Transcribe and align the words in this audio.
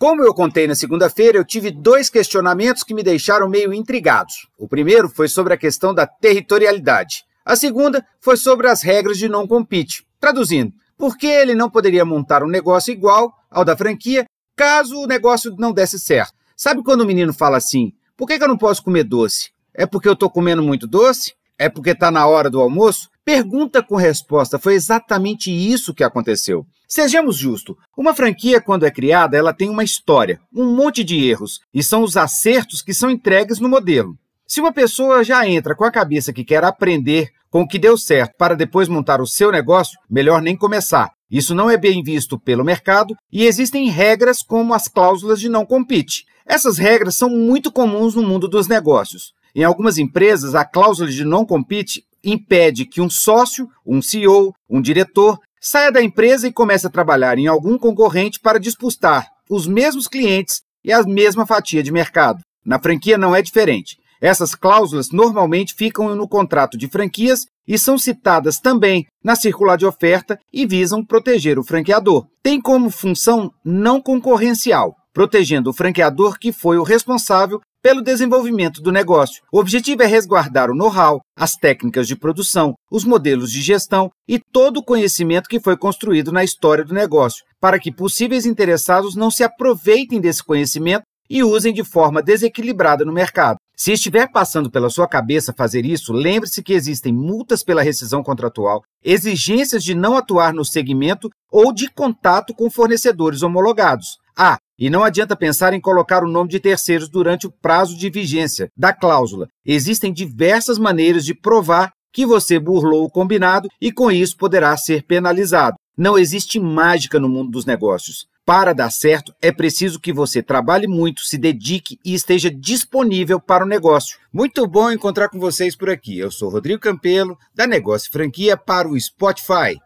Como 0.00 0.24
eu 0.24 0.32
contei 0.32 0.66
na 0.66 0.74
segunda-feira, 0.74 1.36
eu 1.36 1.44
tive 1.44 1.70
dois 1.70 2.08
questionamentos 2.08 2.82
que 2.82 2.94
me 2.94 3.02
deixaram 3.02 3.50
meio 3.50 3.70
intrigados. 3.70 4.48
O 4.56 4.66
primeiro 4.66 5.10
foi 5.10 5.28
sobre 5.28 5.52
a 5.52 5.58
questão 5.58 5.92
da 5.92 6.06
territorialidade. 6.06 7.22
A 7.44 7.54
segunda 7.54 8.02
foi 8.18 8.38
sobre 8.38 8.66
as 8.66 8.80
regras 8.80 9.18
de 9.18 9.28
não 9.28 9.46
compete. 9.46 10.06
Traduzindo, 10.18 10.72
por 10.96 11.18
que 11.18 11.26
ele 11.26 11.54
não 11.54 11.68
poderia 11.68 12.02
montar 12.02 12.42
um 12.42 12.48
negócio 12.48 12.90
igual 12.90 13.34
ao 13.50 13.62
da 13.62 13.76
franquia 13.76 14.24
caso 14.56 14.96
o 14.96 15.06
negócio 15.06 15.54
não 15.58 15.70
desse 15.70 15.98
certo? 15.98 16.32
Sabe 16.56 16.82
quando 16.82 17.02
o 17.02 17.06
menino 17.06 17.34
fala 17.34 17.58
assim: 17.58 17.92
por 18.16 18.26
que, 18.26 18.42
eu 18.42 18.48
não 18.48 18.56
posso 18.56 18.82
comer 18.82 19.04
doce? 19.04 19.50
É 19.74 19.84
porque 19.84 20.08
eu 20.08 20.14
estou 20.14 20.30
comendo 20.30 20.62
muito 20.62 20.86
doce? 20.86 21.34
É 21.58 21.68
porque 21.68 21.90
está 21.90 22.10
na 22.10 22.26
hora 22.26 22.48
do 22.48 22.58
almoço? 22.58 23.10
Pergunta 23.32 23.80
com 23.80 23.94
resposta, 23.94 24.58
foi 24.58 24.74
exatamente 24.74 25.52
isso 25.52 25.94
que 25.94 26.02
aconteceu. 26.02 26.66
Sejamos 26.88 27.36
justos, 27.36 27.76
uma 27.96 28.12
franquia, 28.12 28.60
quando 28.60 28.84
é 28.84 28.90
criada, 28.90 29.36
ela 29.36 29.54
tem 29.54 29.70
uma 29.70 29.84
história, 29.84 30.40
um 30.52 30.74
monte 30.74 31.04
de 31.04 31.24
erros, 31.24 31.60
e 31.72 31.80
são 31.80 32.02
os 32.02 32.16
acertos 32.16 32.82
que 32.82 32.92
são 32.92 33.08
entregues 33.08 33.60
no 33.60 33.68
modelo. 33.68 34.18
Se 34.48 34.60
uma 34.60 34.72
pessoa 34.72 35.22
já 35.22 35.46
entra 35.46 35.76
com 35.76 35.84
a 35.84 35.92
cabeça 35.92 36.32
que 36.32 36.42
quer 36.42 36.64
aprender 36.64 37.28
com 37.48 37.62
o 37.62 37.68
que 37.68 37.78
deu 37.78 37.96
certo 37.96 38.32
para 38.36 38.56
depois 38.56 38.88
montar 38.88 39.20
o 39.20 39.26
seu 39.28 39.52
negócio, 39.52 39.96
melhor 40.10 40.42
nem 40.42 40.56
começar. 40.56 41.12
Isso 41.30 41.54
não 41.54 41.70
é 41.70 41.76
bem 41.76 42.02
visto 42.02 42.36
pelo 42.36 42.64
mercado 42.64 43.14
e 43.30 43.46
existem 43.46 43.88
regras 43.90 44.42
como 44.42 44.74
as 44.74 44.88
cláusulas 44.88 45.38
de 45.38 45.48
não 45.48 45.64
compete. 45.64 46.24
Essas 46.44 46.78
regras 46.78 47.14
são 47.14 47.30
muito 47.30 47.70
comuns 47.70 48.16
no 48.16 48.24
mundo 48.24 48.48
dos 48.48 48.66
negócios. 48.66 49.32
Em 49.54 49.62
algumas 49.62 49.98
empresas, 49.98 50.56
a 50.56 50.64
cláusula 50.64 51.08
de 51.08 51.24
não 51.24 51.44
compete 51.44 52.04
impede 52.24 52.86
que 52.86 53.00
um 53.00 53.10
sócio, 53.10 53.68
um 53.86 54.00
CEO, 54.00 54.52
um 54.68 54.80
diretor 54.80 55.38
saia 55.60 55.92
da 55.92 56.02
empresa 56.02 56.48
e 56.48 56.52
comece 56.52 56.86
a 56.86 56.90
trabalhar 56.90 57.38
em 57.38 57.46
algum 57.46 57.78
concorrente 57.78 58.40
para 58.40 58.58
disputar 58.58 59.26
os 59.48 59.66
mesmos 59.66 60.06
clientes 60.06 60.60
e 60.84 60.92
a 60.92 61.02
mesma 61.02 61.46
fatia 61.46 61.82
de 61.82 61.92
mercado. 61.92 62.40
Na 62.64 62.78
franquia 62.78 63.18
não 63.18 63.34
é 63.34 63.42
diferente. 63.42 63.96
Essas 64.20 64.54
cláusulas 64.54 65.10
normalmente 65.10 65.74
ficam 65.74 66.14
no 66.14 66.28
contrato 66.28 66.76
de 66.76 66.88
franquias 66.88 67.46
e 67.66 67.78
são 67.78 67.96
citadas 67.96 68.58
também 68.58 69.06
na 69.24 69.34
circular 69.34 69.76
de 69.76 69.86
oferta 69.86 70.38
e 70.52 70.66
visam 70.66 71.04
proteger 71.04 71.58
o 71.58 71.64
franqueador. 71.64 72.26
Tem 72.42 72.60
como 72.60 72.90
função 72.90 73.50
não 73.64 74.00
concorrencial, 74.00 74.94
protegendo 75.12 75.70
o 75.70 75.72
franqueador 75.72 76.38
que 76.38 76.52
foi 76.52 76.76
o 76.78 76.82
responsável 76.82 77.60
pelo 77.82 78.02
desenvolvimento 78.02 78.80
do 78.80 78.92
negócio. 78.92 79.42
O 79.52 79.58
objetivo 79.58 80.02
é 80.02 80.06
resguardar 80.06 80.70
o 80.70 80.74
know-how, 80.74 81.20
as 81.36 81.54
técnicas 81.54 82.06
de 82.06 82.16
produção, 82.16 82.74
os 82.90 83.04
modelos 83.04 83.50
de 83.50 83.62
gestão 83.62 84.10
e 84.28 84.38
todo 84.38 84.78
o 84.78 84.84
conhecimento 84.84 85.48
que 85.48 85.60
foi 85.60 85.76
construído 85.76 86.30
na 86.30 86.44
história 86.44 86.84
do 86.84 86.94
negócio, 86.94 87.44
para 87.60 87.78
que 87.78 87.92
possíveis 87.92 88.46
interessados 88.46 89.14
não 89.14 89.30
se 89.30 89.42
aproveitem 89.42 90.20
desse 90.20 90.44
conhecimento 90.44 91.04
e 91.30 91.44
usem 91.44 91.72
de 91.72 91.84
forma 91.84 92.20
desequilibrada 92.20 93.04
no 93.04 93.12
mercado. 93.12 93.58
Se 93.76 93.92
estiver 93.92 94.30
passando 94.30 94.70
pela 94.70 94.90
sua 94.90 95.08
cabeça 95.08 95.54
fazer 95.56 95.86
isso, 95.86 96.12
lembre-se 96.12 96.62
que 96.62 96.74
existem 96.74 97.14
multas 97.14 97.62
pela 97.62 97.80
rescisão 97.80 98.22
contratual, 98.22 98.82
exigências 99.02 99.82
de 99.82 99.94
não 99.94 100.16
atuar 100.16 100.52
no 100.52 100.64
segmento 100.64 101.30
ou 101.50 101.72
de 101.72 101.88
contato 101.88 102.52
com 102.52 102.68
fornecedores 102.68 103.42
homologados. 103.42 104.18
Ah, 104.36 104.58
e 104.78 104.90
não 104.90 105.04
adianta 105.04 105.36
pensar 105.36 105.72
em 105.72 105.80
colocar 105.80 106.24
o 106.24 106.30
nome 106.30 106.50
de 106.50 106.60
terceiros 106.60 107.08
durante 107.08 107.46
o 107.46 107.52
prazo 107.62 107.96
de 107.96 108.10
vigência 108.10 108.68
da 108.76 108.92
cláusula. 108.92 109.46
Existem 109.64 110.12
diversas 110.12 110.78
maneiras 110.78 111.24
de 111.24 111.34
provar 111.34 111.92
que 112.12 112.26
você 112.26 112.58
burlou 112.58 113.04
o 113.04 113.10
combinado 113.10 113.68
e 113.80 113.92
com 113.92 114.10
isso 114.10 114.36
poderá 114.36 114.76
ser 114.76 115.04
penalizado. 115.04 115.76
Não 115.96 116.18
existe 116.18 116.58
mágica 116.58 117.20
no 117.20 117.28
mundo 117.28 117.50
dos 117.50 117.66
negócios. 117.66 118.26
Para 118.50 118.72
dar 118.72 118.90
certo, 118.90 119.32
é 119.40 119.52
preciso 119.52 120.00
que 120.00 120.12
você 120.12 120.42
trabalhe 120.42 120.88
muito, 120.88 121.20
se 121.20 121.38
dedique 121.38 122.00
e 122.04 122.14
esteja 122.14 122.50
disponível 122.50 123.38
para 123.38 123.64
o 123.64 123.68
negócio. 123.68 124.18
Muito 124.32 124.66
bom 124.66 124.90
encontrar 124.90 125.28
com 125.28 125.38
vocês 125.38 125.76
por 125.76 125.88
aqui. 125.88 126.18
Eu 126.18 126.32
sou 126.32 126.50
Rodrigo 126.50 126.80
Campelo, 126.80 127.38
da 127.54 127.64
Negócio 127.64 128.10
Franquia 128.10 128.56
para 128.56 128.88
o 128.88 129.00
Spotify. 129.00 129.78